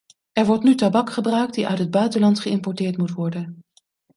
[0.33, 3.63] Er wordt nu tabak gebruikt die uit het buitenland geïmporteerd moet worden.